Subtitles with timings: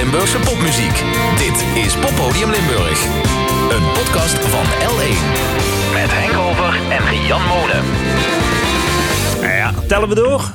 [0.00, 1.02] Limburgse popmuziek.
[1.38, 3.04] Dit is Poppodium Limburg.
[3.70, 5.18] Een podcast van L1.
[5.92, 7.84] Met Henk Over en Jan Molen.
[9.56, 10.50] Ja, tellen we door?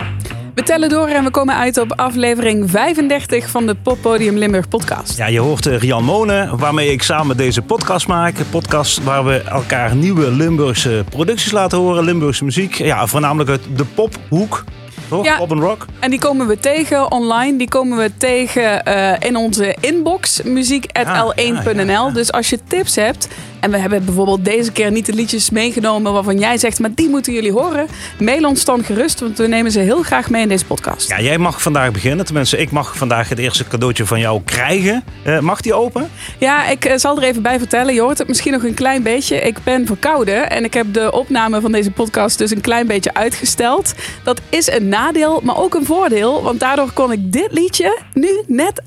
[0.56, 5.18] We tellen door en we komen uit op aflevering 35 van de Poppodium Limburg podcast.
[5.18, 8.38] Ja, je hoort Rian Monen, waarmee ik samen deze podcast maak.
[8.38, 12.04] Een podcast waar we elkaar nieuwe Limburgse producties laten horen.
[12.04, 12.74] Limburgse muziek.
[12.74, 14.64] Ja, voornamelijk uit de pophoek.
[15.10, 15.26] Toch?
[15.26, 15.38] Ja.
[15.38, 15.86] Pop and rock.
[16.00, 17.58] En die komen we tegen online.
[17.58, 21.34] Die komen we tegen eh, in onze inbox muziek.l1.nl.
[21.36, 22.10] Ja, ja, ja.
[22.10, 23.28] Dus als je tips hebt.
[23.66, 27.10] En we hebben bijvoorbeeld deze keer niet de liedjes meegenomen waarvan jij zegt, maar die
[27.10, 27.88] moeten jullie horen.
[28.20, 31.10] Mail ons dan gerust, want we nemen ze heel graag mee in deze podcast.
[31.10, 32.26] Ja, jij mag vandaag beginnen.
[32.26, 35.04] Tenminste, ik mag vandaag het eerste cadeautje van jou krijgen.
[35.24, 36.10] Eh, mag die open?
[36.38, 37.94] Ja, ik eh, zal er even bij vertellen.
[37.94, 39.40] Je hoort het misschien nog een klein beetje.
[39.40, 43.14] Ik ben verkouden en ik heb de opname van deze podcast dus een klein beetje
[43.14, 43.94] uitgesteld.
[44.24, 46.44] Dat is een nadeel, maar ook een voordeel.
[46.44, 48.82] Want daardoor kon ik dit liedje nu net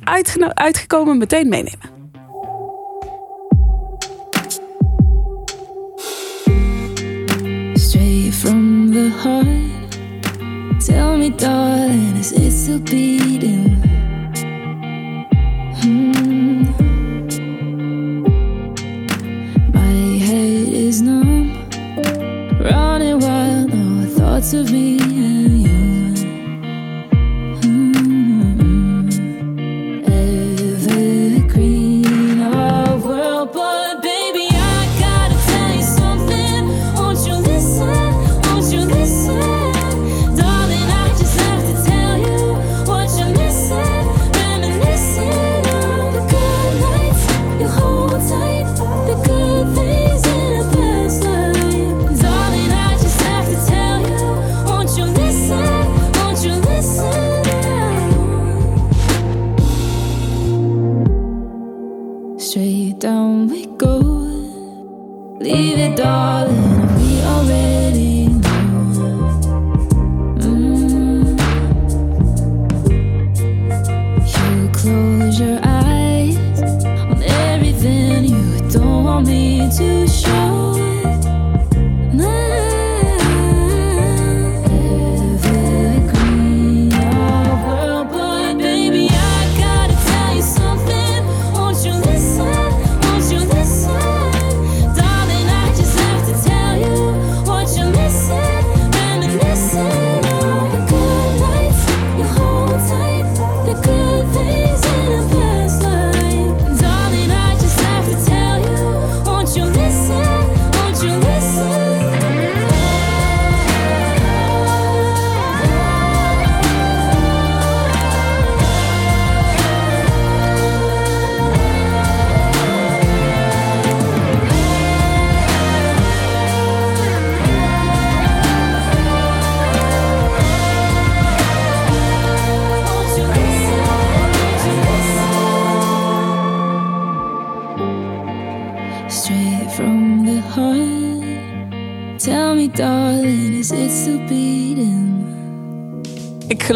[0.54, 1.97] uitgekomen meteen meenemen.
[8.08, 10.80] Straight from the heart.
[10.80, 13.74] Tell me, darling, is it still beating?
[15.82, 16.27] Hmm.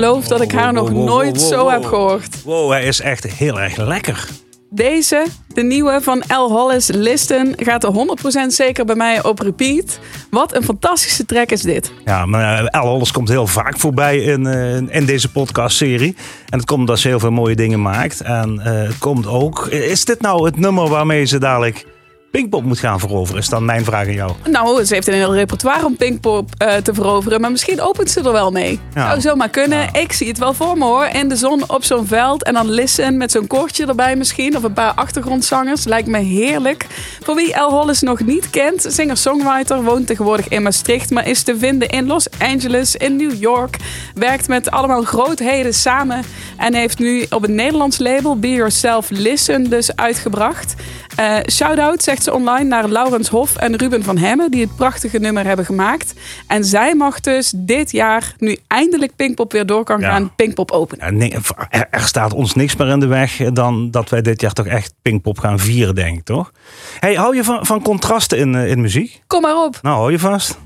[0.02, 2.42] Geloof dat ik haar nog nooit zo heb gehoord.
[2.42, 4.28] Wow, hij is echt heel erg lekker.
[4.70, 6.50] Deze, de nieuwe van L.
[6.50, 7.92] Hollis Listen, gaat er
[8.44, 9.98] 100% zeker bij mij op repeat.
[10.30, 11.92] Wat een fantastische track is dit.
[12.04, 16.16] Ja, maar El Hollis komt heel vaak voorbij in, eh, in deze podcastserie.
[16.48, 18.20] En het komt omdat ze heel veel mooie dingen maakt.
[18.20, 19.66] En eh, het komt ook...
[19.66, 21.86] Is dit nou het nummer waarmee ze dadelijk
[22.32, 23.40] Pinkpop moet gaan veroveren?
[23.40, 24.32] Is dan mijn vraag aan jou.
[24.50, 27.40] Nou, ze heeft een heel repertoire om Pinkpop eh, te veroveren.
[27.40, 28.80] Maar misschien opent ze er wel mee.
[28.94, 29.08] Ja.
[29.08, 29.78] Zou zomaar kunnen.
[29.78, 29.92] Ja.
[29.92, 31.06] Ik zie het wel voor me hoor.
[31.06, 32.42] In de zon op zo'n veld.
[32.42, 34.56] En dan listen met zo'n koortje erbij misschien.
[34.56, 35.84] Of een paar achtergrondzangers.
[35.84, 36.86] Lijkt me heerlijk.
[37.22, 38.86] Voor wie El Hollis nog niet kent.
[38.88, 39.82] Singer-songwriter.
[39.82, 41.10] Woont tegenwoordig in Maastricht.
[41.10, 42.96] Maar is te vinden in Los Angeles.
[42.96, 43.76] In New York.
[44.14, 46.24] Werkt met allemaal grootheden samen.
[46.56, 50.74] En heeft nu op het Nederlands label Be Yourself Listen dus uitgebracht.
[51.16, 55.18] Eh Shout-out, zegt ze online, naar Laurens Hof en Ruben van Hemmen, die het prachtige
[55.18, 56.14] nummer hebben gemaakt.
[56.46, 60.10] En zij mag dus dit jaar, nu eindelijk Pinkpop weer door kan Ja.
[60.10, 61.16] gaan, Pinkpop openen.
[61.16, 61.34] Nee,
[61.70, 64.66] er, er staat ons niks meer in de weg dan dat wij dit jaar toch
[64.66, 66.52] echt Pinkpop gaan vieren, denk ik, toch?
[67.00, 69.22] Hey, hou je van, van contrasten in, eh, in muziek?
[69.26, 69.78] Kom maar op.
[69.82, 70.58] Nou, hou je vast.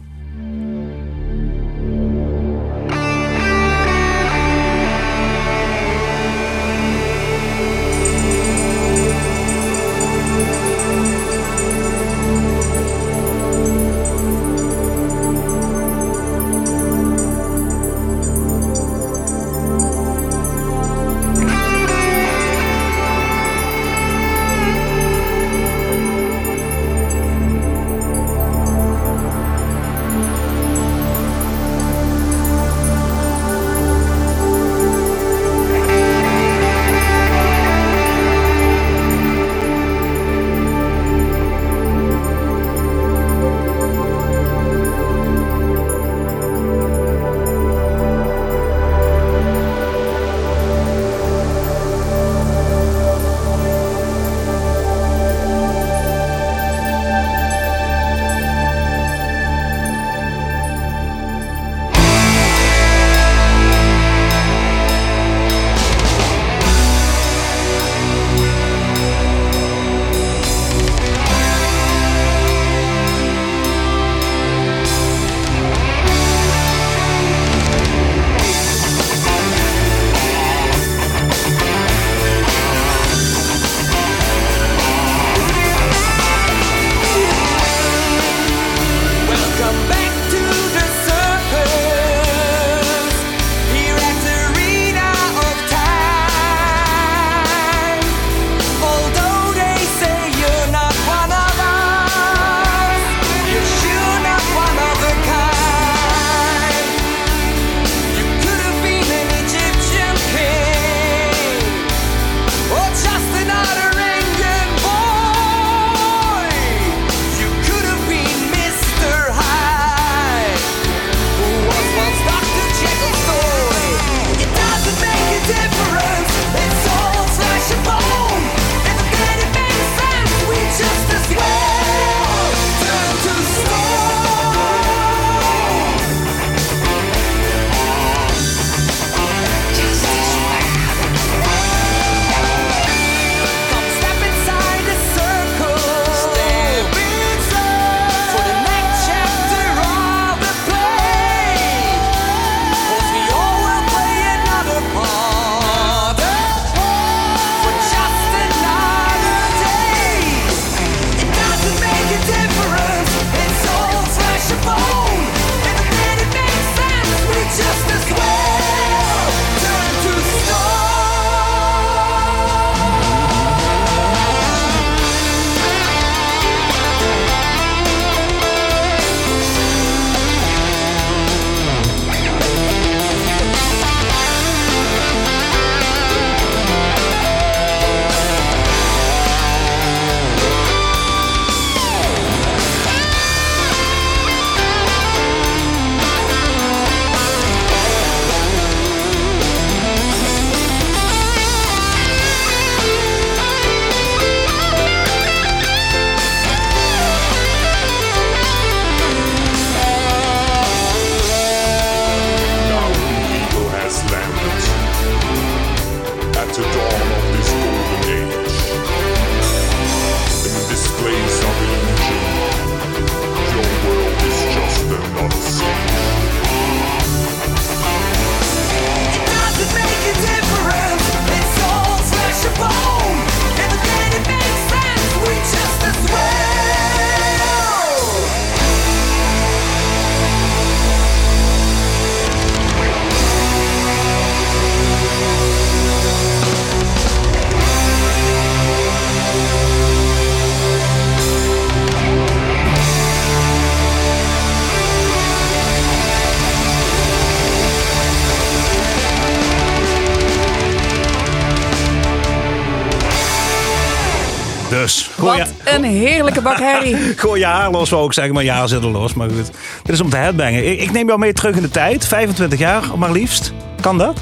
[265.76, 266.96] Een heerlijke bak herrie.
[267.16, 268.34] gooi je haar los, wou ik zeggen.
[268.34, 269.14] Maar ja, zit er los.
[269.14, 269.50] Maar goed.
[269.82, 270.70] Dit is om te headbangen.
[270.70, 272.06] Ik, ik neem jou mee terug in de tijd.
[272.06, 273.52] 25 jaar, maar liefst.
[273.80, 274.20] Kan dat?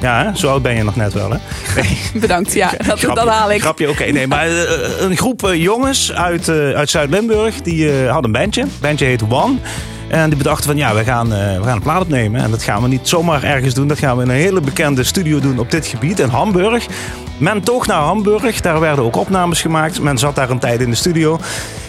[0.00, 0.36] Ja, hè?
[0.36, 1.36] zo oud ben je nog net wel, hè?
[1.74, 1.98] Nee.
[2.20, 3.60] Bedankt, ja, dat, Grapje, dat haal ik.
[3.60, 4.04] Grapje, oké.
[4.04, 8.40] Nee, maar eh, een groep eh, jongens uit, eh, uit Zuid-Limburg, die eh, hadden een
[8.40, 8.60] bandje.
[8.60, 9.58] Het bandje heet One.
[10.08, 12.42] En die bedachten van, ja, we gaan, eh, we gaan een plaat opnemen.
[12.42, 13.88] En dat gaan we niet zomaar ergens doen.
[13.88, 16.86] Dat gaan we in een hele bekende studio doen op dit gebied, in Hamburg.
[17.38, 18.60] Men toog naar Hamburg.
[18.60, 20.00] Daar werden ook opnames gemaakt.
[20.00, 21.38] Men zat daar een tijd in de studio.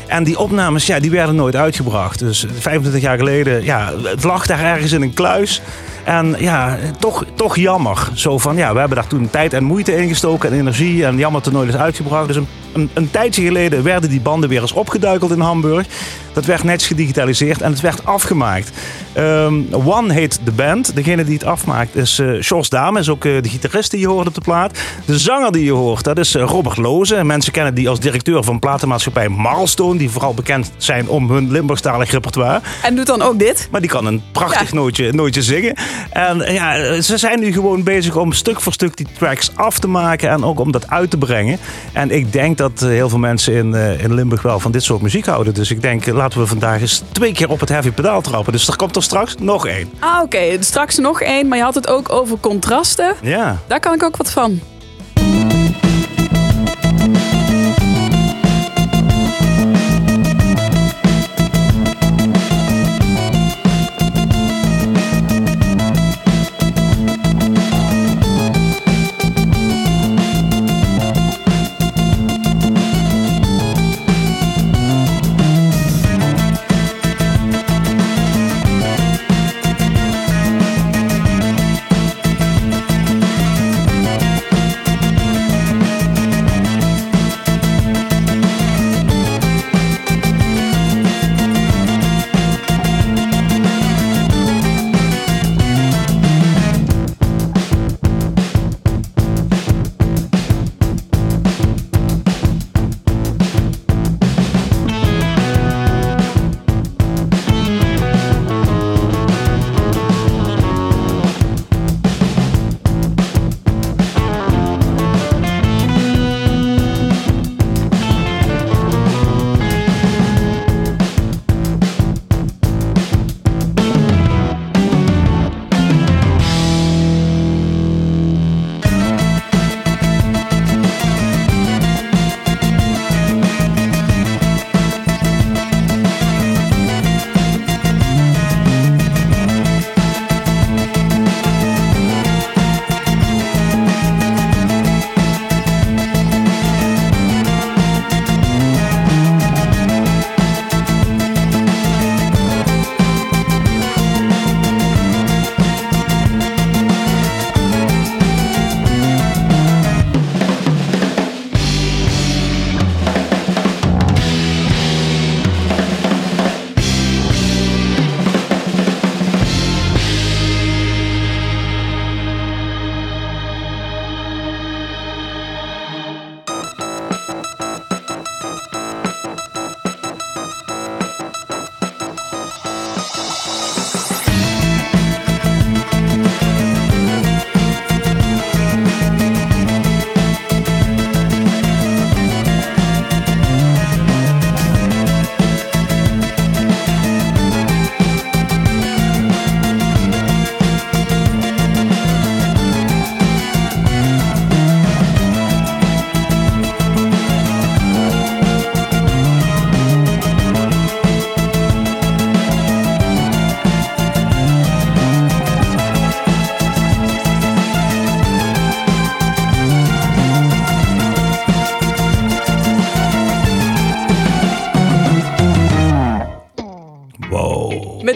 [0.07, 2.19] En die opnames, ja, die werden nooit uitgebracht.
[2.19, 5.61] Dus 25 jaar geleden, ja, het lag daar ergens in een kluis.
[6.03, 8.09] En ja, toch, toch jammer.
[8.13, 11.05] Zo van, ja, we hebben daar toen tijd en moeite in gestoken en energie.
[11.05, 12.27] En jammer dat het nooit is uitgebracht.
[12.27, 12.47] Dus een,
[12.77, 15.86] een, een tijdje geleden werden die banden weer eens opgeduikeld in Hamburg.
[16.34, 18.72] Dat werd netjes gedigitaliseerd en het werd afgemaakt.
[19.13, 20.96] Ehm, One heet de band.
[20.96, 23.00] Degene die het afmaakt is eh Jos Dame.
[23.00, 24.79] Is ook eh, de gitarist die je hoort op de plaat.
[25.05, 27.24] De zanger die je hoort, dat is eh, Robert Loze.
[27.24, 29.98] Mensen kennen die als directeur van platenmaatschappij Marlstone.
[29.98, 32.62] Die vooral bekend zijn om hun Limburgstalig repertoire.
[32.84, 33.67] En doet dan ook dit.
[33.72, 34.75] Maar die kan een prachtig Ja.
[34.75, 35.75] nootje, nootje zingen.
[36.10, 39.88] En ja, ze zijn nu gewoon bezig om stuk voor stuk die tracks af te
[39.88, 40.29] maken.
[40.29, 41.57] En ook om dat uit te brengen.
[41.93, 44.83] En ik denk dat eh, heel veel mensen in, eh, in Limburg wel van dit
[44.83, 45.53] soort muziek houden.
[45.53, 48.51] Dus ik denk, laten we vandaag eens twee keer op het heavy pedaal trappen.
[48.51, 49.89] Dus er komt er straks nog één.
[50.00, 50.57] Ah, oké.
[50.59, 53.13] Straks nog één, maar je had het ook over contrasten.
[53.21, 53.57] Ja.
[53.67, 54.59] Daar kan ik ook wat van.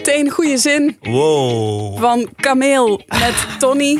[0.04, 1.98] Meteen goede zin Wow.
[1.98, 3.98] van Kameel met Tony.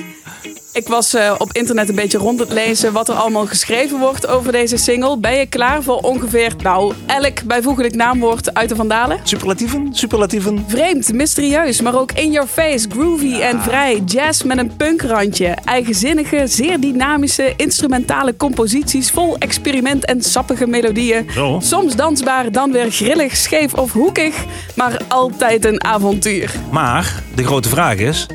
[0.74, 4.26] Ik was eh, op internet een beetje rond het lezen wat er allemaal geschreven wordt
[4.26, 5.18] over deze single.
[5.18, 9.20] Ben je klaar voor ongeveer, nou, elk bijvoeglijk naamwoord uit de Vandalen?
[9.22, 9.88] Superlatieven?
[9.90, 10.64] Superlatieven?
[10.68, 14.02] Vreemd, mysterieus, maar ook in your face, groovy en vrij.
[14.06, 15.46] Jazz met een punkrandje.
[15.64, 21.30] Eigenzinnige, zeer dynamische, instrumentale composities vol experiment en sappige melodieën.
[21.30, 21.58] Zo.
[21.62, 26.54] Soms dansbaar, dan weer grillig, scheef of hoekig, maar altijd een avontuur.
[26.70, 28.26] Maar de grote vraag is,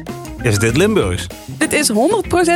[0.42, 1.28] is dit Limburgs.
[1.46, 1.94] Dit is 100%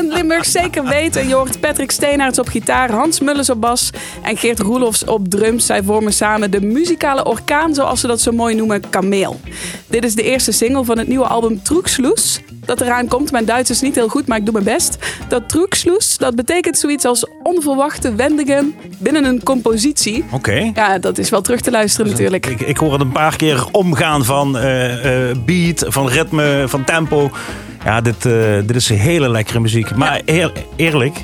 [0.08, 1.28] Limburg, zeker weten.
[1.28, 3.90] Je hoort Patrick Steenaerts op gitaar, Hans Mullers op bas
[4.24, 5.66] en Geert Roelofs op drums.
[5.66, 9.40] Zij vormen samen de muzikale orkaan, zoals ze dat zo mooi noemen, Kameel.
[9.88, 12.40] Dit is de eerste single van het nieuwe album Trugschluss.
[12.66, 13.32] Dat eraan komt.
[13.32, 14.98] Mijn Duits is niet heel goed, maar ik doe mijn best.
[15.28, 20.26] Dat Trugschluss, dat betekent zoiets als onverwachte wendingen binnen een compositie.
[20.32, 20.72] Oké.
[20.74, 22.46] Ja, dat is wel terug te luisteren natuurlijk.
[22.46, 26.84] Ik, ik hoor het een paar keer omgaan van eh, eh, beat, van ritme, van
[26.84, 27.32] tempo.
[27.86, 28.34] Ja, dit, eh,
[28.66, 29.96] dit is hele lekkere muziek.
[29.96, 31.18] Maar eer- eerlijk,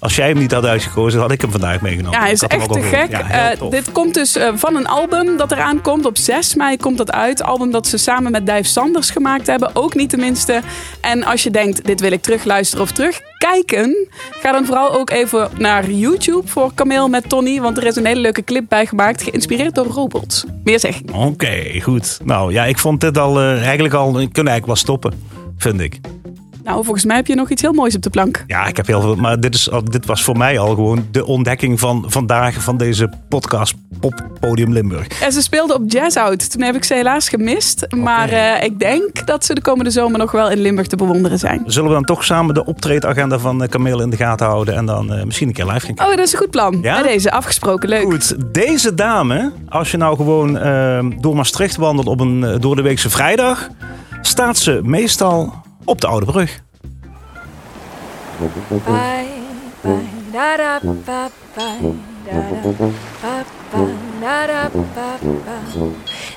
[0.00, 2.18] als jij hem niet had uitgekozen, had ik hem vandaag meegenomen.
[2.18, 3.10] Ja, hij is Ik echt te gek.
[3.10, 6.06] Ja, Eh, dit komt dus eh, van een album dat eraan komt.
[6.06, 7.42] Op 6 mei komt dat uit.
[7.42, 9.70] Album dat ze samen met Dijf Sanders gemaakt hebben.
[9.76, 10.60] Ook niet tenminste.
[11.00, 14.08] En als je denkt, dit wil ik terugluisteren of terugkijken...
[14.30, 17.60] ga dan vooral ook even naar YouTube voor Kameel met Tony.
[17.60, 19.22] Want er is een hele leuke clip bij gemaakt.
[19.22, 20.44] Geïnspireerd door robots.
[20.64, 21.10] Meer zeg ik.
[21.14, 22.18] Oké, goed.
[22.24, 24.06] Nou ja, ik vond dit al eh, eigenlijk al.
[24.06, 25.12] We kunnen eigenlijk wel stoppen,
[25.58, 26.00] vind ik.
[26.70, 28.44] Nou, volgens mij heb je nog iets heel moois op de plank.
[28.46, 29.14] Ja, ik heb heel veel.
[29.16, 32.76] Maar dit, is, al- dit was voor mij al gewoon de ontdekking van vandaag van
[32.76, 35.22] deze podcast Pop Podium Limburg.
[35.22, 36.50] En ze speelden op Jazz Out.
[36.50, 37.86] Toen heb ik ze helaas gemist.
[37.96, 41.38] Maar eh, ik denk dat ze de komende zomer nog wel in Limburg te bewonderen
[41.38, 41.62] zijn.
[41.66, 44.86] Zullen we dan toch samen de optreedagenda van eh, Kameel in de gaten houden en
[44.86, 46.04] dan eh, misschien een keer live gaan kijken?
[46.12, 46.78] Oh, dat is een goed plan.
[46.82, 47.00] Ja?
[47.02, 47.88] Bij deze afgesproken.
[47.88, 48.02] Leuk.
[48.02, 52.76] Goed, deze dame, als je nou gewoon eh, door Maastricht wandelt op een eh, door
[52.76, 53.68] de weekse vrijdag,
[54.20, 56.60] staat ze meestal op de Oude Brug.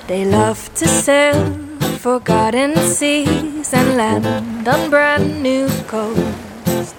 [0.06, 1.64] They love to sail
[2.04, 6.94] forgotten seas and land on brand new coast.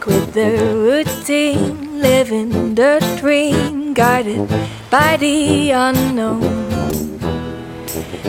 [0.00, 4.48] Quit their routine, living the dream, guided
[4.90, 6.57] by the unknown.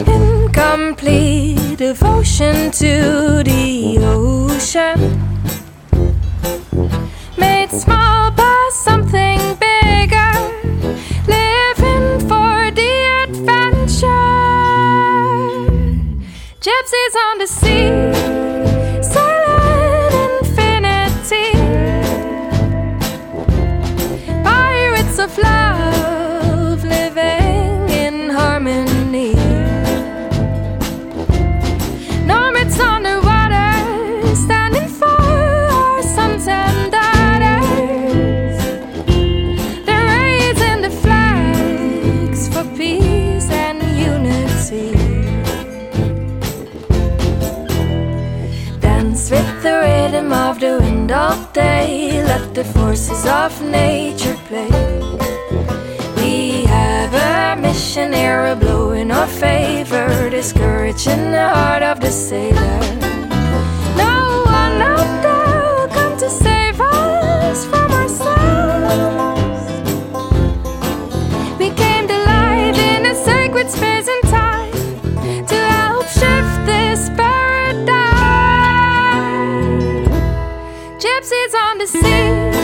[0.07, 4.97] Incomplete devotion to the ocean.
[7.37, 10.33] Made small by something bigger,
[11.27, 14.07] living for the adventure.
[16.61, 17.91] Gypsies on the sea,
[19.03, 19.69] silent
[51.59, 52.23] day.
[52.31, 54.71] Let the forces of nature play.
[56.19, 63.18] We have a mission arrow blowing our favor, discouraging the heart of the sailor.
[81.79, 82.58] Gypsies on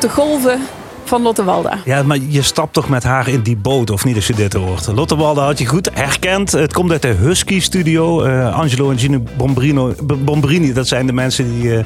[0.00, 0.60] de golven
[1.04, 1.78] van Lotte Walda.
[1.84, 4.52] Ja, maar je stapt toch met haar in die boot, of niet, als je dit
[4.52, 4.86] hoort?
[4.94, 6.52] Lotte Walda had je goed herkend.
[6.52, 8.22] Het komt uit de Husky Studio.
[8.22, 11.84] Eh, Angelo en Gino Bombrino, Bombrini, dat zijn de mensen die, eh,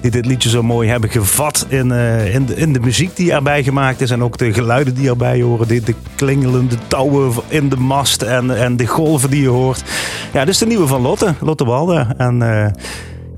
[0.00, 3.32] die dit liedje zo mooi hebben gevat in, eh, in, de, in de muziek die
[3.32, 4.10] erbij gemaakt is.
[4.10, 5.68] En ook de geluiden die erbij horen.
[5.68, 9.82] De, de klingelende touwen in de mast en, en de golven die je hoort.
[10.32, 12.14] Ja, dit is de nieuwe van Lotte, Lotte Walda.
[12.16, 12.42] En...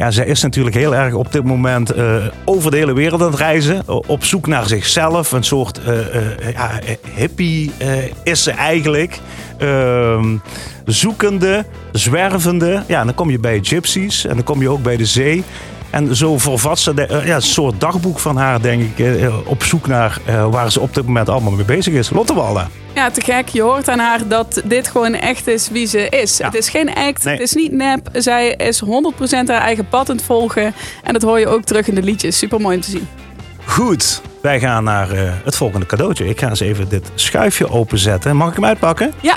[0.01, 3.31] ja, zij is natuurlijk heel erg op dit moment eh, over de hele wereld aan
[3.31, 3.83] het reizen.
[4.07, 5.33] Op zoek naar zichzelf.
[5.33, 6.71] Een soort eh, eh, ja,
[7.15, 7.73] hippie
[8.23, 9.19] is ze eigenlijk.
[9.59, 10.37] Ehm,
[10.85, 12.83] zoekende, zwervende.
[12.87, 14.27] Ja, dan kom je bij gypsies.
[14.27, 15.45] En dan kom je ook bij de zee.
[15.91, 19.31] En zo vervat ze de, ja, een soort dagboek van haar, denk ik.
[19.45, 22.11] op zoek naar waar ze op dit moment allemaal mee bezig is.
[22.11, 22.80] Lotte Wallen.
[22.95, 23.49] Ja, te gek.
[23.49, 26.37] Je hoort aan haar dat dit gewoon echt is wie ze is.
[26.37, 26.45] Ja.
[26.47, 27.35] Het is geen act, Nee.
[27.35, 28.09] het is niet nep.
[28.13, 30.75] Zij is 100% haar eigen pad aan het volgen.
[31.03, 32.39] En dat hoor je ook terug in de liedjes.
[32.39, 33.09] Super mooi om te zien.
[33.65, 36.29] Goed, wij gaan naar eh, het volgende cadeautje.
[36.29, 38.37] Ik ga eens even dit schuifje openzetten.
[38.37, 39.13] Mag ik hem uitpakken?
[39.21, 39.37] Ja,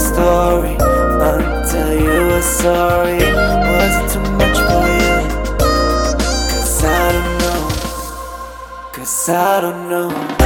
[0.00, 3.18] story until you were sorry.
[3.18, 5.16] Was it too much for you?
[6.50, 8.92] Cause I don't know.
[8.92, 10.39] Cause I don't know.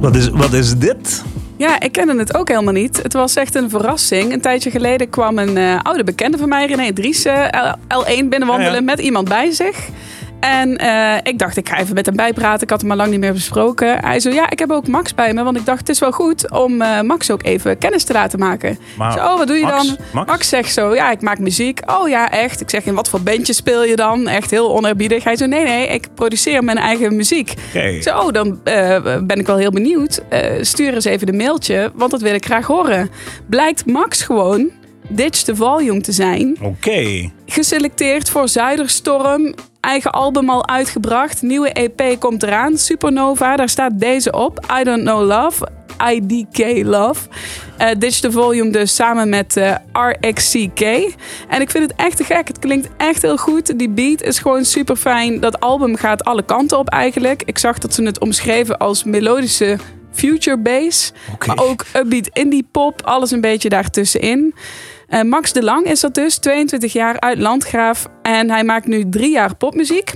[0.00, 1.22] Wat, is, wat is dit?
[1.56, 3.02] Ja, ik kende het ook helemaal niet.
[3.02, 4.32] Het was echt een verrassing.
[4.32, 8.72] Een tijdje geleden kwam een eh, oude bekende van mij, René Driessen, L- L1 binnenwandelen
[8.72, 8.82] Ja, ja.
[8.84, 9.88] met iemand bij zich.
[10.40, 12.62] En eh, ik dacht, ik ga even met hem bijpraten.
[12.62, 13.98] Ik had hem al lang niet meer besproken.
[14.04, 15.42] Hij zo, ja, ik heb ook Max bij me.
[15.42, 18.38] Want ik dacht, het is wel goed om eh, Max ook even kennis te laten
[18.38, 18.78] maken.
[18.96, 19.86] Maar zo, oh, wat doe je Max?
[19.86, 20.24] dan?
[20.26, 20.48] Max?
[20.48, 21.80] zegt zo, ja, ik maak muziek.
[21.86, 22.60] Oh ja, echt?
[22.60, 24.28] Ik zeg, in wat voor bandje speel je dan?
[24.28, 25.24] Echt heel oneerbiedig.
[25.24, 27.54] Hij zo, nee, nee, ik produceer mijn eigen muziek.
[27.72, 30.22] Zei, oh, dan eh, ben ik wel heel benieuwd.
[30.60, 33.10] Stuur eens even een mailtje, want dat wil ik graag horen.
[33.46, 34.70] Blijkt Max gewoon
[35.08, 36.56] Ditch the Volume te zijn.
[36.62, 37.30] Oké.
[37.46, 39.54] Geselecteerd voor Zuiderstorm.
[39.80, 41.42] Eigen album al uitgebracht.
[41.42, 42.78] Nieuwe EP komt eraan.
[42.78, 44.66] Supernova, daar staat deze op.
[44.80, 45.68] I Don't Know Love.
[46.10, 47.28] IDK Love.
[47.76, 50.80] Eh the Volume dus samen met eh, RXCK.
[51.48, 52.48] En ik vind het echt te gek.
[52.48, 53.78] Het klinkt echt heel goed.
[53.78, 55.40] Die beat is gewoon super fijn.
[55.40, 57.42] Dat album gaat alle kanten op eigenlijk.
[57.44, 59.78] Ik zag dat ze het omschreven als melodische
[60.12, 61.12] future bass.
[61.46, 63.02] Maar ook upbeat indie pop.
[63.04, 64.54] Alles een beetje daartussenin.
[65.08, 68.06] Eh, Max de Lang is dat dus, 22 jaar uit Landgraaf.
[68.22, 70.14] En hij maakt nu drie jaar popmuziek.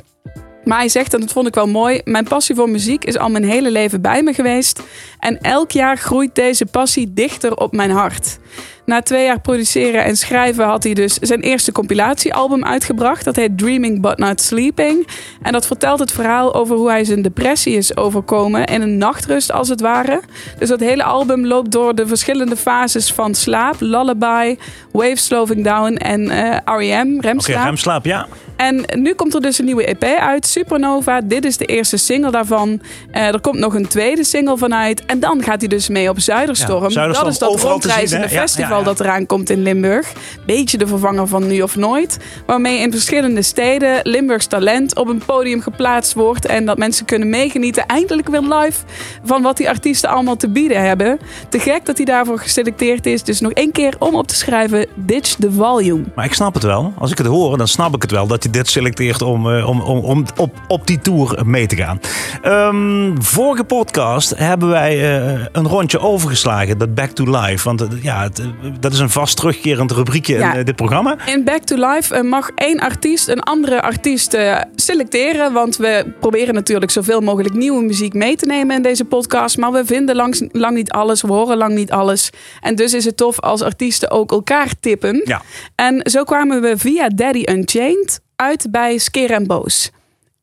[0.65, 2.01] Maar hij zegt, en dat vond ik wel mooi...
[2.05, 4.83] mijn passie voor muziek is al mijn hele leven bij me geweest.
[5.19, 8.39] En elk jaar groeit deze passie dichter op mijn hart.
[8.85, 13.25] Na twee jaar produceren en schrijven had hij dus zijn eerste compilatiealbum uitgebracht.
[13.25, 15.07] Dat heet Dreaming But Not Sleeping.
[15.43, 18.65] En dat vertelt het verhaal over hoe hij zijn depressie is overkomen.
[18.65, 20.21] In een nachtrust als het ware.
[20.59, 24.57] Dus dat hele album loopt door de verschillende fases van slaap, lullaby,
[24.93, 27.65] wave slowing down en eh, REM, remslaap.
[27.65, 28.27] remslaap, ja.
[28.57, 31.21] En nu komt er dus een nieuwe EP uit, Supernova.
[31.21, 32.81] Dit is de eerste single daarvan.
[33.11, 35.05] Eh, er komt nog een tweede single vanuit.
[35.05, 36.83] En dan gaat hij dus mee op Zuiderstorm.
[36.83, 38.85] Ja, Zuiderstorm dat is dat zien, rondreizende festival ja, ja.
[38.85, 40.13] dat eraan komt in Limburg.
[40.47, 42.19] Beetje de vervanger van Nu of Nooit.
[42.47, 46.47] Waarmee in verschillende steden Limburgs talent op een podium geplaatst wordt.
[46.47, 48.85] En dat mensen kunnen meegenieten, eindelijk weer live,
[49.25, 51.19] van wat die artiesten allemaal te bieden hebben.
[51.49, 53.23] Te gek dat hij daarvoor geselecteerd is.
[53.23, 56.05] Dus nog één keer om op te schrijven, Ditch the Volume.
[56.15, 56.93] Maar ik snap het wel.
[56.99, 59.69] Als ik het hoor, dan snap ik het wel dat hij dit selecteert om, eh,
[59.69, 62.01] om, om, om op, op die tour mee te gaan.
[62.43, 67.65] Ehm, vorige podcast hebben wij eh, een rondje overgeslagen, dat Back to Life.
[67.65, 68.43] Want eh, ja, het,
[68.81, 70.55] dat is een vast terugkerend rubriekje Ja.
[70.55, 71.17] in dit programma.
[71.27, 74.37] In Back to Life mag één artiest een andere artiest
[74.75, 75.53] selecteren.
[75.53, 79.57] Want we proberen natuurlijk zoveel mogelijk nieuwe muziek mee te nemen in deze podcast.
[79.57, 82.31] Maar we vinden langs, lang niet alles, we horen lang niet alles.
[82.61, 85.23] En dus is het tof als artiesten ook elkaar tippen.
[85.25, 85.43] Ja.
[85.75, 89.91] En zo kwamen we via Daddy Unchained uit bij Skeer en Boos.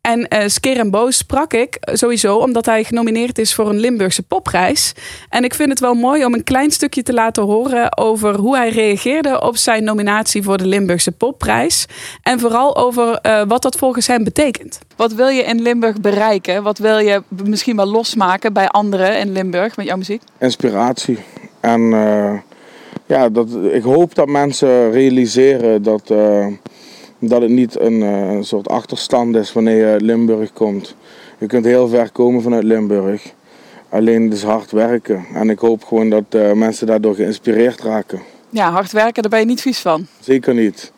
[0.01, 4.23] En eh Skeer en Boos sprak ik sowieso omdat hij genomineerd is voor een Limburgse
[4.23, 4.93] popprijs.
[5.29, 8.55] En ik vind het wel mooi om een klein stukje te laten horen over hoe
[8.55, 11.85] hij reageerde op zijn nominatie voor de Limburgse popprijs.
[12.23, 14.79] En vooral over eh, wat dat volgens hem betekent.
[14.95, 16.63] Wat wil je in Limburg bereiken?
[16.63, 20.21] Wat wil je misschien wel losmaken bij anderen in Limburg met jouw muziek?
[20.39, 21.17] inspiratie.
[21.59, 22.39] En eh,
[23.05, 26.47] ja, dat, ik hoop dat mensen realiseren dat, eh,
[27.19, 30.95] dat het niet een, eh, een soort achterstand is wanneer je uit Limburg komt.
[31.37, 33.33] Je kunt heel ver komen vanuit Limburg.
[33.89, 35.25] Alleen het is hard werken.
[35.33, 38.21] En ik hoop gewoon dat eh, mensen daardoor geïnspireerd raken.
[38.49, 40.07] Ja, hard werken, daar ben je niet vies van.
[40.19, 40.91] Zeker niet.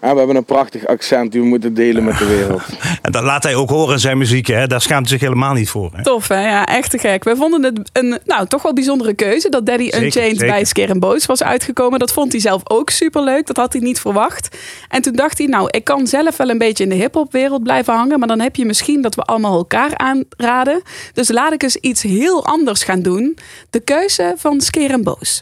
[0.00, 2.62] En we hebben een prachtig accent die we moeten delen met de wereld.
[3.02, 4.46] En dat laat hij ook horen in zijn muziek.
[4.46, 4.66] Hè?
[4.66, 5.90] Daar schaamt hij zich helemaal niet voor.
[5.94, 6.02] Hè?
[6.02, 6.48] Tof, hè?
[6.48, 7.24] Ja, echt te gek.
[7.24, 10.54] We vonden het een nou, toch wel bijzondere keuze dat Daddy Zeker, Unchained zeker.
[10.54, 11.98] bij Scare and Boos was uitgekomen.
[11.98, 13.46] Dat vond hij zelf ook superleuk.
[13.46, 14.56] Dat had hij niet verwacht.
[14.88, 17.94] En toen dacht hij, nou, ik kan zelf wel een beetje in de hip-hop-wereld blijven
[17.94, 18.18] hangen.
[18.18, 20.82] Maar dan heb je misschien dat we allemaal elkaar aanraden.
[21.12, 23.38] Dus laat ik eens iets heel anders gaan doen.
[23.70, 25.40] De keuze van Scare and Boos.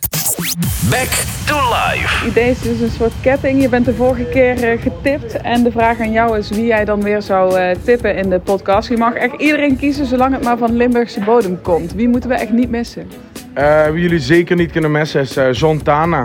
[0.90, 1.08] Back
[1.46, 2.26] to life.
[2.26, 3.62] Idee is dus een soort ketting.
[3.62, 5.36] Je bent de vorige keer eh, getipt.
[5.36, 8.38] En de vraag aan jou is wie jij dan weer zou eh, tippen in de
[8.38, 8.88] podcast.
[8.88, 11.94] Je mag echt iedereen kiezen zolang het maar van Limburgse bodem komt.
[11.94, 13.10] Wie moeten we echt niet missen?
[13.52, 16.24] Eh, wie jullie zeker niet kunnen missen is eh John Tana.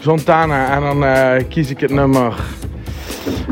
[0.00, 0.74] John Tana.
[0.74, 2.34] En dan kies ik het nummer.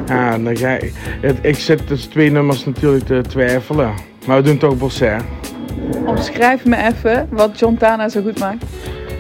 [0.07, 3.93] Ja, dan ga ik, het, ik zit tussen twee nummers natuurlijk te twijfelen.
[4.27, 5.17] Maar we doen toch Bossé.
[6.07, 8.65] Omschrijf me even wat John Tana zo goed maakt.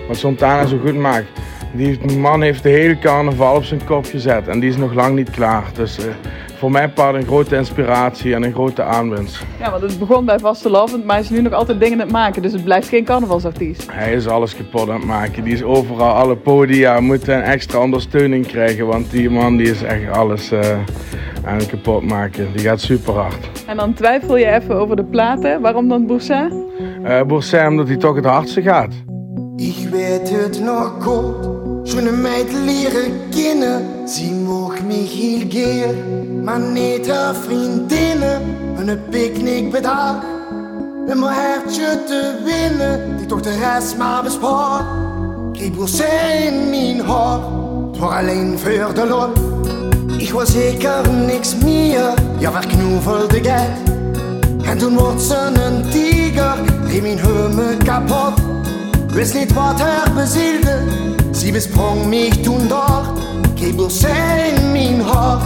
[0.08, 1.26] Wat John Tana zo goed maakt.
[1.76, 4.48] Die man heeft de hele carnaval op zijn kop gezet.
[4.48, 5.64] En die is nog lang niet klaar.
[5.74, 6.04] Dus eh,
[6.56, 9.44] voor mij part een grote inspiratie en een grote aanwinst.
[9.60, 12.12] Ja, want het begon bij Vastelovend, maar hij is nu nog altijd dingen aan het
[12.12, 12.42] maken.
[12.42, 13.86] Dus het blijft geen carnavalsartiest.
[13.92, 15.44] Hij is alles kapot aan het maken.
[15.44, 18.86] Die is overal, alle podia moeten een extra ondersteuning krijgen.
[18.86, 20.78] Want die man die is echt alles eh,
[21.44, 22.48] aan het kapot maken.
[22.52, 23.50] Die gaat super hard.
[23.66, 25.60] En dan twijfel je even over de platen.
[25.60, 26.62] Waarom dan Boursin?
[27.04, 28.94] Uh, Boursin, omdat hij toch het hardste gaat.
[29.56, 31.53] Ik weet het nog goed,
[31.84, 34.08] schon een meid leren kennen.
[34.08, 35.94] Ze mocht mich heel geer,
[36.42, 38.42] maar niet haar vriendinnen.
[38.76, 40.24] Een picknick bedacht,
[41.06, 43.16] om mijn hertje te winnen.
[43.16, 44.84] Die toch de rest maar bespaar.
[45.52, 47.42] Kreeg Boursin in mijn hart,
[47.90, 49.32] het was alleen voor de lol.
[50.18, 53.92] Ik was zeker niks meer, ja verknoevelde geld.
[54.64, 58.32] En toen wordt ze een tiger, reed mijn humme kapot.
[59.14, 60.82] Wist niet wat haar bezielde,
[61.34, 63.02] ze besprong mich toen door.
[63.54, 65.42] Kreeg bloos in mijn hart,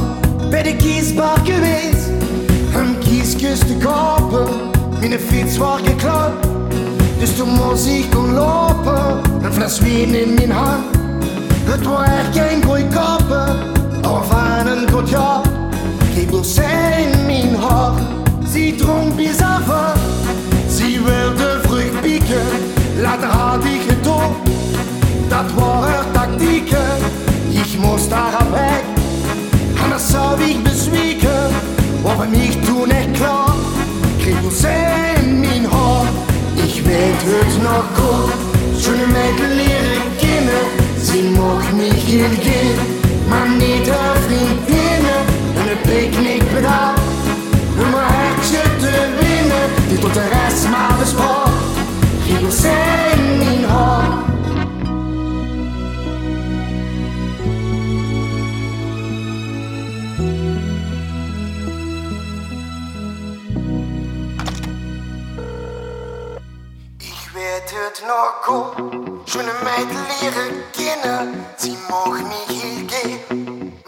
[0.51, 2.07] bij de kiesbar geweest.
[2.75, 4.47] Een kieskus te kopen,
[5.01, 6.47] mijn fiets was geklapt.
[7.19, 10.85] Dus toen moest ik kon lopen, een fles wien in mijn hand.
[11.65, 13.57] Het was echt geen goeie koppen,
[14.11, 15.43] of aan een goed jaar.
[16.13, 18.01] Kreeg bloos in mijn hart,
[18.53, 19.97] ze dronk bis af.
[20.77, 22.47] Ze wilde vrucht pieken,
[22.99, 24.31] later had ik het door.
[25.29, 26.97] Dat waren tactieken,
[27.49, 28.83] ik moest daar weg.
[29.83, 31.47] Anders zou ik bezwieken,
[32.03, 33.55] of mich toen echt klaar.
[34.19, 36.09] Kreeg bloos in mijn hart,
[36.55, 38.33] ik weet het nog goed.
[38.81, 40.65] Schöne Mädel leren kennen,
[41.03, 42.77] sie mocht mich heel.
[43.29, 45.23] Maar niet haar vriendinnen,
[45.55, 47.01] en een picknick bedacht.
[47.79, 51.48] Om een hartje te winnen, die tot de rest maar bespaart.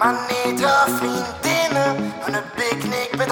[0.00, 3.28] Maar niet haar vriendinnen, hun picknick met.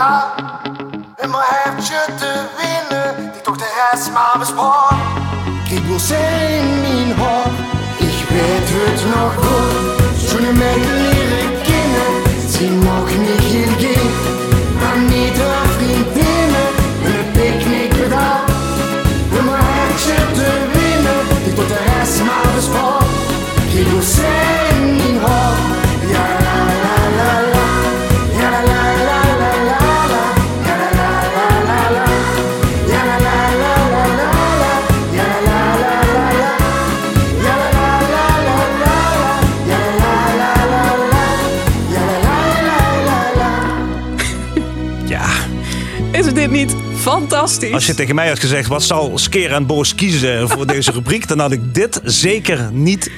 [1.28, 4.94] Om een hartje te winnen, die toch de rest maar bespaart.
[5.66, 7.58] Kreeg bloos in mijn hart,
[7.98, 12.12] ik weet het nog goed, schöne meid leren kennen,
[12.50, 12.70] sie
[47.28, 47.72] fantastisch?
[47.72, 51.28] als je tegen mij had gezegd, wat zal Skeer en Boos kiezen voor deze rubriek,
[51.28, 53.10] dan had ik dit zeker niet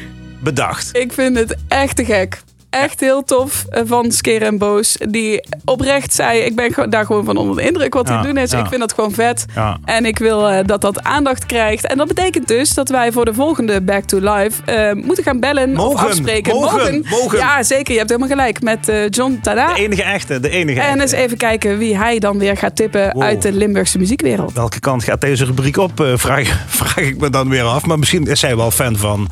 [0.43, 0.97] bedacht.
[0.97, 2.43] Ik vind het echt te gek.
[2.71, 4.97] Echt heel tof eh, van Skeer en Boos.
[5.09, 8.53] Die oprecht zei: Ik ben daar gewoon van onder de indruk wat hij doen is.
[8.53, 9.45] Ik vind dat gewoon vet.
[9.85, 11.87] En ik wil eh, dat dat aandacht krijgt.
[11.87, 15.41] En dat betekent dus dat wij voor de volgende Back to Live eh, moeten gaan
[15.41, 16.55] bellen of Mogen, afspreken.
[16.55, 17.39] mogen, mogen.
[17.39, 17.93] Ja, zeker.
[17.93, 19.75] Je hebt helemaal gelijk met John Tada.
[19.75, 21.01] De enige echte, de enige En echte.
[21.01, 23.23] eens even kijken wie hij dan weer gaat tippen Wow.
[23.23, 24.53] uit de Limburgse muziekwereld.
[24.53, 27.87] Welke kant gaat deze rubriek op, vraag, vraag ik me dan weer af.
[27.87, 29.29] Maar misschien is zij wel fan van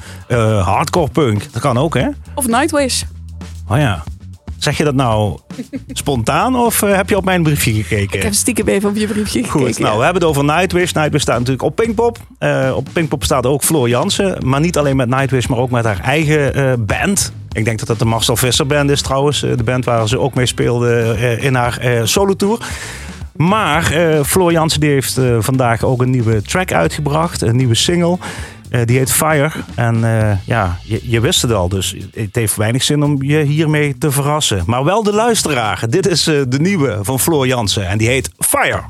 [0.65, 1.53] hardcore punk.
[1.53, 2.07] Dat kan ook, hè?
[2.35, 3.03] Of Nightwish.
[3.69, 4.05] Oh ja.
[4.59, 5.39] Zeg je dat nou
[5.93, 8.17] spontaan of eh, heb je op mijn briefje gekeken?
[8.19, 9.51] Ik heb stiekem even op je briefje gekeken.
[9.51, 9.99] Goed, nou, ja.
[9.99, 10.93] we hebben het over Nightwish.
[10.93, 12.19] Nightwish staat natuurlijk op Pinkpop.
[12.39, 14.47] Eh, op Pinkpop staat ook Floor Jansen.
[14.47, 17.33] Maar niet alleen met Nightwish, maar ook met haar eigen eh, band.
[17.53, 19.41] Ik denk dat het de Marcel Visser band is trouwens.
[19.41, 22.59] De band waar ze ook mee speelde in haar eh solotour.
[23.37, 23.83] Maar
[24.25, 27.43] Floor Jansen die heeft vandaag ook een nieuwe track uitgebracht.
[27.43, 28.19] Een nieuwe single.
[28.71, 29.51] Eh, die heet Fire.
[29.75, 31.69] En eh, ja, je, wist het al.
[31.69, 34.63] Dus het heeft weinig zin om je hiermee te verrassen.
[34.67, 35.85] Maar wel de luisteraar.
[35.89, 37.89] Dit is eh, de nieuwe van Floor Jansen.
[37.89, 38.83] En die heet Fire.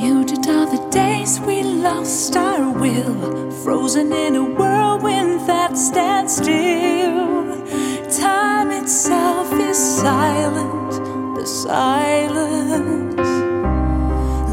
[0.00, 7.79] Muted are the days we lost our will, frozen in a whirlwind that stands still.
[8.20, 10.92] Time itself is silent,
[11.36, 13.16] the silence.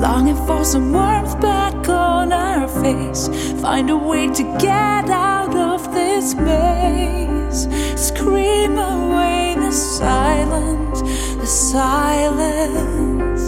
[0.01, 3.27] Longing for some warmth back on our face,
[3.61, 7.67] find a way to get out of this maze.
[8.01, 11.01] Scream away the silence,
[11.35, 13.43] the silence.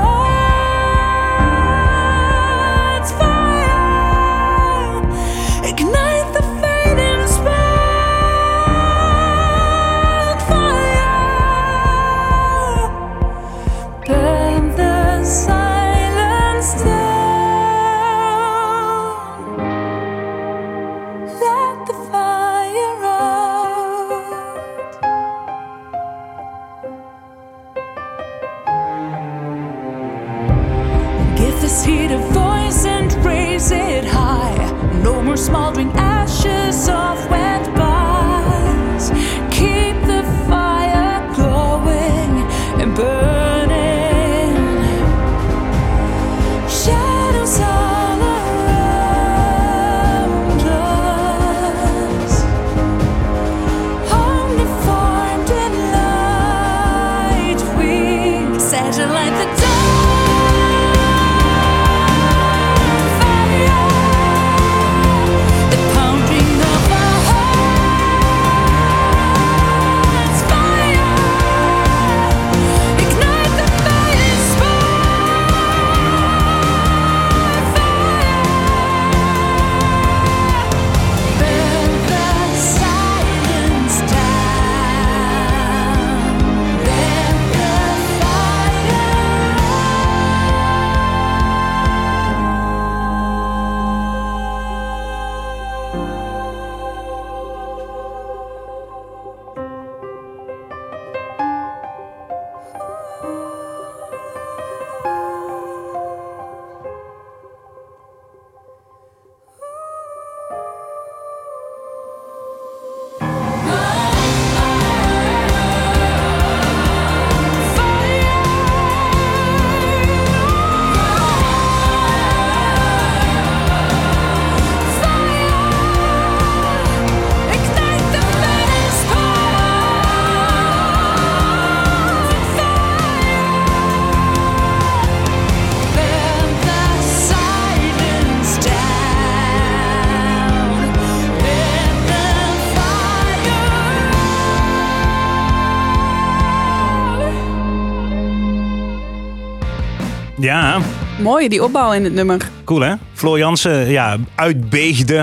[150.45, 150.79] Ja,
[151.21, 152.49] Mooi, die opbouw in het nummer.
[152.65, 152.93] Cool hè?
[153.13, 154.69] Floor Jansen, ja, uit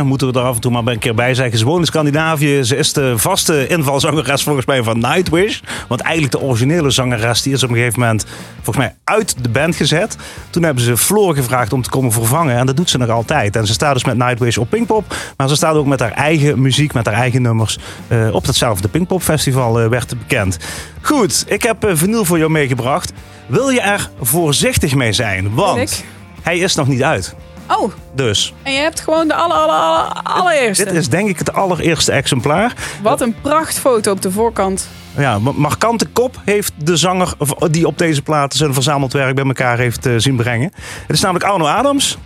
[0.04, 1.58] moeten we er af en toe maar een keer bij zeggen.
[1.58, 2.64] Ze woont in Scandinavië.
[2.64, 5.60] Ze is de vaste invalzangeres volgens mij van Nightwish.
[5.88, 9.48] Want eigenlijk de originele zangeres, die is op een gegeven moment volgens mij uit de
[9.48, 10.16] band gezet.
[10.50, 12.56] Toen hebben ze Floor gevraagd om te komen vervangen.
[12.56, 13.56] En dat doet ze nog altijd.
[13.56, 15.14] En ze staat dus met Nightwish op Pinkpop.
[15.36, 17.78] Maar ze staat ook met haar eigen muziek, met haar eigen nummers.
[18.08, 20.58] eh, op datzelfde Pinkpop Festival eh, werd bekend.
[21.00, 23.12] Goed, ik heb uh, voor jou meegebracht.
[23.46, 25.54] Wil je er voorzichtig mee zijn?
[25.54, 26.04] Want?
[26.42, 27.34] Hij is nog niet uit.
[27.68, 30.84] Oh, Dus en je hebt gewoon de aller, aller, aller, allereerste.
[30.84, 32.74] dit is denk ik het allereerste exemplaar.
[33.02, 34.88] Wat een prachtfoto op de voorkant.
[35.16, 37.32] Ja, ma- markante kop heeft de zanger
[37.70, 40.72] die op deze platen zijn verzameld werk bij elkaar heeft eh, zien brengen.
[41.06, 42.18] Het is namelijk Arno Adams.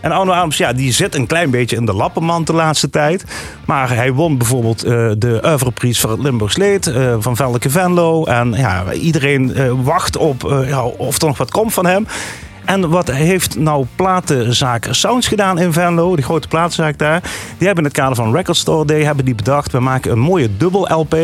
[0.00, 3.24] En Arno Adams, ja, die zit een klein beetje in de lappenmand de laatste tijd.
[3.64, 8.24] Maar hij won bijvoorbeeld eh, de Oeuvreprijs voor het Limburgs Leed eh, van Veldeke Venlo.
[8.24, 12.06] En ja, iedereen wacht op ja, of er nog wat komt van hem.
[12.68, 17.20] En wat heeft nou platenzaak Sounds gedaan in Venlo, die grote platenzaak daar?
[17.58, 20.18] Die hebben in het kader van Record Store Day hebben die bedacht, we maken een
[20.18, 21.16] mooie dubbel LP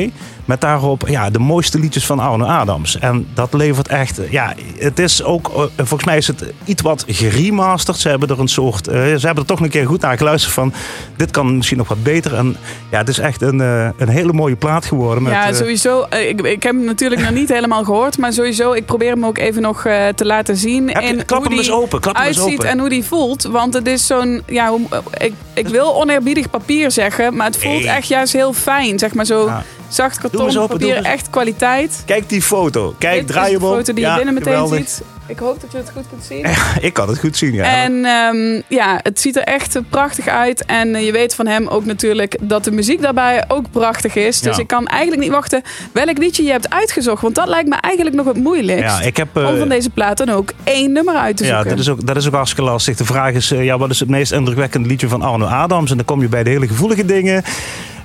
[0.45, 2.99] met daarop ja, de mooiste liedjes van Arno Adams.
[2.99, 7.05] En dat levert echt, ja, het is ook, eh, volgens mij is het iets wat
[7.09, 7.99] geremasterd.
[7.99, 10.55] Ze hebben er een soort, eh, ze hebben er toch een keer goed naar geluisterd
[10.55, 10.72] van,
[11.16, 12.34] dit kan misschien nog wat beter.
[12.34, 12.57] En
[12.90, 15.22] ja, het is echt een, eh, een hele mooie plaat geworden.
[15.22, 16.07] Met, ja, eh, sowieso.
[16.11, 18.18] eh, Ik, ik heb hem natuurlijk nog niet helemaal gehoord.
[18.18, 20.88] Maar sowieso, ik probeer hem ook even nog eh, te laten zien.
[20.88, 22.68] Heb en klap hoe hem die eens open, klap hem eens open.
[22.68, 23.42] en hoe die voelt.
[23.42, 24.42] Want het is zo'n...
[24.47, 24.80] Ja, hoe,
[25.18, 27.36] ik, ik wil oneerbiedig papier zeggen.
[27.36, 28.99] Maar het voelt echt juist heel fijn.
[28.99, 29.62] Zeg maar zo Ja.
[29.95, 31.03] Zacht karton papier.
[31.03, 32.03] Echt kwaliteit.
[32.07, 32.95] Kijk die foto.
[32.99, 33.76] Kijk, Dit draai is hem de om.
[33.76, 34.78] foto die Ja, je binnen meteen geweldig.
[34.88, 35.03] ziet.
[35.27, 36.47] Ik hoop dat je het goed kunt zien.
[36.81, 37.83] Ik kan het goed zien, ja.
[37.83, 40.64] En ehm, ja, het ziet er echt prachtig uit.
[40.64, 44.41] En eh, je weet van hem ook natuurlijk dat de muziek daarbij ook prachtig is.
[44.41, 44.62] Dus Ja.
[44.62, 45.62] ik kan eigenlijk niet wachten
[45.93, 47.22] welk liedje je hebt uitgezocht.
[47.22, 48.99] Want dat lijkt me eigenlijk nog het moeilijkst.
[48.99, 49.37] ja, ik heb...
[49.37, 51.70] eh, Om van deze plaat dan ook één nummer uit te Ja, zoeken.
[51.70, 52.97] dat is, ook, dat is ook hartstikke lastig.
[52.97, 55.91] De vraag is, eh, ja, wat is het meest indrukwekkende liedje van Arno Adams?
[55.91, 57.37] En dan kom je bij de hele gevoelige dingen.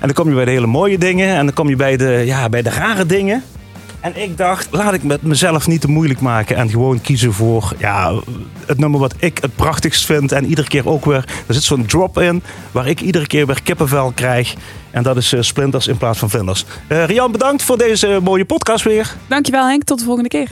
[0.00, 1.28] En dan kom je bij de hele mooie dingen.
[1.36, 3.42] En dan kom je bij de, ja, bij de rare dingen.
[4.00, 6.56] En ik dacht, laat ik met mezelf niet te moeilijk maken.
[6.56, 8.20] En gewoon kiezen voor ja,
[8.66, 10.32] het nummer wat ik het prachtigst vind.
[10.32, 12.42] En iedere keer ook weer, er zit zo'n drop in.
[12.72, 14.54] Waar ik iedere keer weer kippenvel krijg.
[14.90, 16.64] En dat is eh, Splinters in plaats van Vlinders.
[16.86, 19.14] Eh, Rian, bedankt voor deze mooie podcast weer.
[19.26, 20.48] Dankjewel Henk, tot de volgende keer.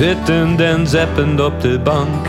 [0.00, 2.26] Zittend en zeppend op de bank,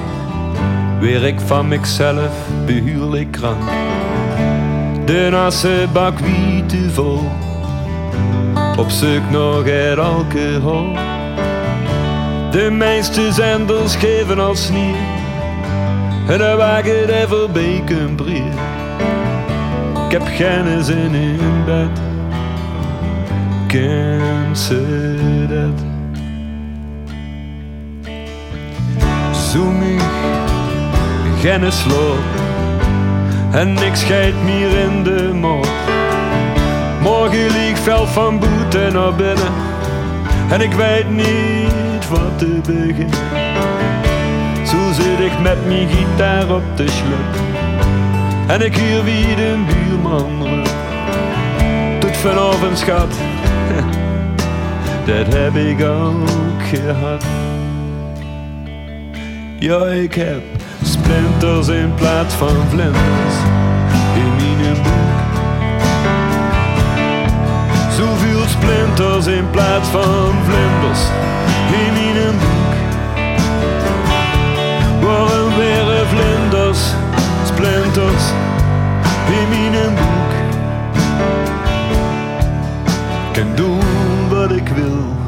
[1.00, 3.70] weer ik van mezelf behuurlijk krank.
[5.06, 7.20] De nassenbak wie te vol,
[8.78, 10.94] op zoek nog het alcohol.
[12.52, 14.96] De meeste zenders geven als sneer,
[16.28, 18.54] en dan wagen er voorbij een brief.
[20.06, 22.02] ik heb geen zin in bed.
[23.68, 25.91] Kent ze dat?
[29.52, 30.02] Zoem ik,
[31.40, 32.18] geen sloop
[33.52, 35.68] en niks scheidt meer in de mond.
[37.02, 39.54] Morgen lieg vel van boete naar binnen
[40.50, 43.18] en ik weet niet wat te beginnen.
[44.68, 47.42] Zo zit ik met mijn gitaar op de slip
[48.48, 50.76] en ik hier wie de buurman roept.
[52.00, 53.14] Tot vanavond schat,
[55.06, 57.51] dat heb ik ook gehad.
[59.62, 60.42] Ja, ik heb
[60.84, 63.36] splinters in plaats van vlinders
[64.16, 65.20] in mijn boek.
[67.92, 71.00] Zoveel splinters in plaats van vlinders
[71.86, 72.74] in mijn boek.
[75.02, 76.80] Waarom weer vlinders,
[77.46, 78.24] splinters
[79.42, 80.32] in mijn boek?
[83.28, 85.21] Ik kan doen wat ik wil.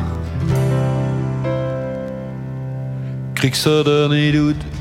[3.52, 4.73] Ze er niet uit.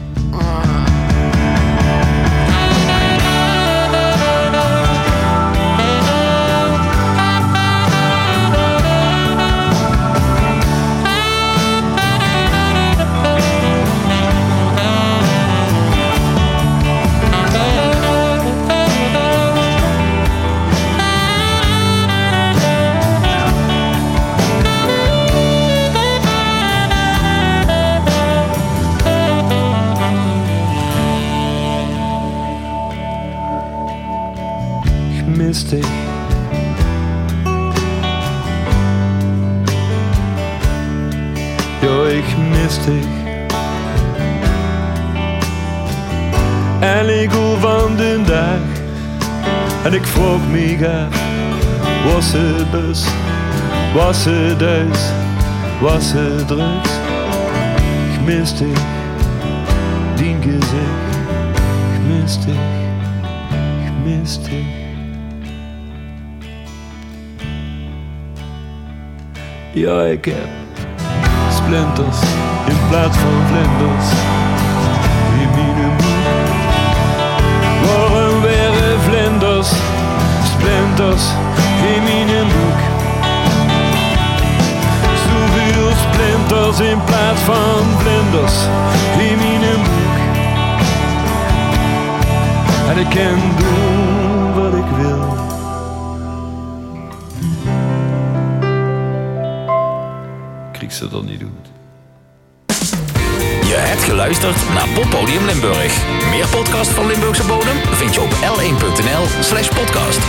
[42.63, 43.07] Ik mis dich.
[46.81, 48.61] En ik hoor van de dag.
[49.85, 51.21] En ik vroeg me af.
[52.05, 53.05] Was het bus?
[53.95, 55.11] Was het thuis?
[55.81, 56.91] Was het drugs?
[58.15, 58.81] Ik mis dich.
[60.15, 61.17] Dien gezicht.
[61.95, 62.39] Ik mis.
[63.85, 64.39] Ik mis.
[69.73, 70.62] Ja, ik heb
[71.73, 74.09] in plaats van vlinders
[75.41, 76.11] in mijn boek.
[77.85, 79.69] Waarom weer vlinders,
[80.45, 81.23] splinters
[81.95, 82.81] in mijn boek?
[85.25, 88.57] Zoveel splinters in plaats van vlinders
[89.19, 90.17] in mijn boek.
[92.91, 93.92] En ik kan doen
[100.83, 101.71] Dat niet doet.
[103.67, 106.05] Je hebt geluisterd naar Poppodium Limburg.
[106.31, 110.21] Meer podcast van Limburgse bodem vind je op l1.nl slash podcast.